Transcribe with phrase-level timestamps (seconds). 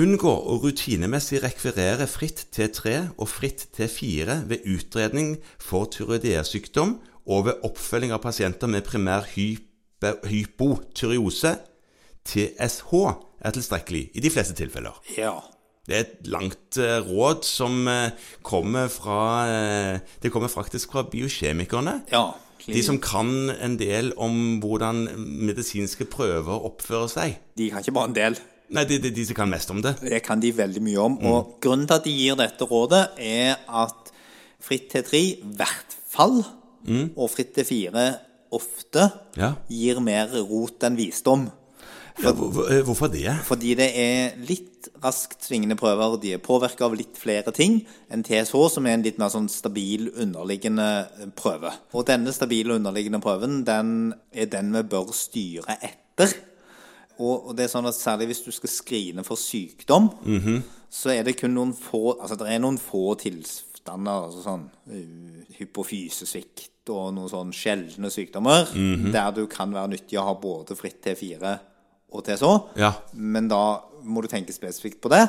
[0.00, 6.94] Unngå å rutinemessig rekvirere fritt T3 og fritt T4 ved utredning for tyroideasykdom
[7.30, 11.52] og ved oppfølging av pasienter med primær hypotyreose.
[12.26, 12.90] TSH
[13.40, 14.94] er tilstrekkelig i de fleste tilfeller.
[15.18, 15.34] Ja.
[15.86, 18.12] Det er et langt uh, råd som uh,
[18.46, 21.94] kommer fra uh, Det kommer faktisk fra biokjemikerne.
[22.12, 22.26] ja.
[22.66, 25.06] De som kan en del om hvordan
[25.48, 27.36] medisinske prøver oppfører seg.
[27.56, 28.38] De kan ikke bare en del.
[28.70, 29.96] Nei, det er de som kan mest om det.
[30.00, 31.16] Det kan de veldig mye om.
[31.26, 34.12] Og grunnen til at de gir dette rådet, er at
[34.62, 36.44] fritt T3 i hvert fall,
[37.16, 38.04] og fritt T4
[38.52, 39.54] ofte, Ja.
[39.70, 41.48] gir mer rot enn visdom.
[42.22, 43.34] Ja, hvor- hvor- eh, hvorfor det?
[43.44, 46.20] Fordi det er litt raskt svingende prøver.
[46.20, 49.48] De er påvirka av litt flere ting enn TSH, som er en litt mer sånn
[49.48, 51.72] stabil underliggende prøve.
[51.94, 56.34] Og denne stabile underliggende prøven, den er den vi bør styre etter.
[57.18, 60.10] Og, det er sånn at særlig hvis du skal skrine for sykdom,
[60.90, 65.44] så er det kun noen få Altså det er noen få tilstander, altså sånn uh,
[65.58, 68.66] hypofysesvikt og noen sånn sjeldne sykdommer,
[69.12, 71.58] der du kan være nyttig å ha både fritt T4
[72.10, 72.50] og TSH.
[72.80, 72.94] Ja.
[73.14, 75.22] Men da må du tenke spesifikt på det.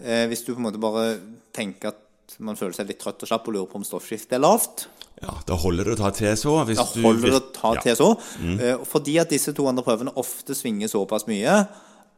[0.00, 1.18] Eh, hvis du på en måte bare
[1.56, 4.44] tenker at man føler seg litt trøtt og slapp og lurer på om stoffskiftet er
[4.46, 4.88] lavt,
[5.20, 6.52] Ja, Da holder det å ta TSH.
[6.64, 7.94] Hvis da holder det å ta ja.
[8.40, 8.54] Mm.
[8.56, 11.66] Eh, fordi at disse to andre prøvene ofte svinger såpass mye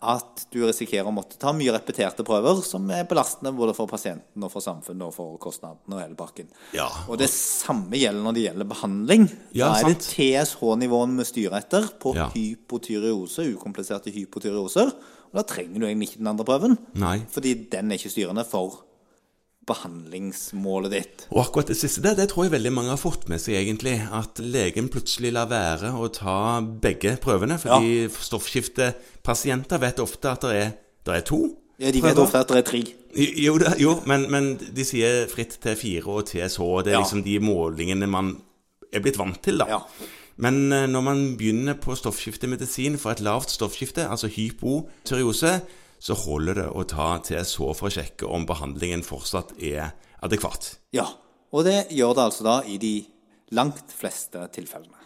[0.03, 4.43] at du risikerer å måtte ta mye repeterte prøver som er belastende både for pasienten
[4.43, 6.49] og for samfunnet og for kostnadene og hele pakken.
[6.75, 6.89] Ja.
[7.07, 9.29] Og det samme gjelder når det gjelder behandling.
[9.55, 10.03] Ja, da er det.
[10.09, 12.29] TSH-nivåen vi styrer etter på Ja.
[12.35, 14.91] hypotyreose, ukompliserte hypotyreoser.
[15.33, 16.79] Og da trenger du egentlig ikke den andre prøven.
[17.01, 17.19] Nei.
[17.33, 18.83] Fordi den er ikke styrende for
[19.69, 21.25] behandlingsmålet ditt.
[21.31, 23.95] Og akkurat det siste der, det tror jeg veldig mange har fått med seg, egentlig.
[24.13, 27.59] At legen plutselig lar være å ta begge prøvene.
[27.63, 30.73] Fordi stoffskiftepasienter vet ofte at det er,
[31.07, 31.43] det er to.
[31.83, 32.83] Ja, de vet ofte at det er tre.
[33.43, 36.59] Jo, det, jo men, men de sier fritt T4 og TSH.
[36.87, 37.03] Det er Ja.
[37.05, 38.35] liksom de målingene man
[38.93, 39.67] er blitt vant til, da.
[39.69, 39.81] Ja.
[40.43, 45.61] Men eh, når man begynner på stoffskiftemedisin for et lavt stoffskifte, altså hypotyreose,
[46.03, 49.93] så holder det å ta TSH for å sjekke om behandlingen fortsatt er
[50.23, 50.77] adekvat.
[50.97, 51.07] Ja.
[51.53, 52.95] Og det gjør det altså da i de
[53.55, 54.99] langt fleste tilfellene.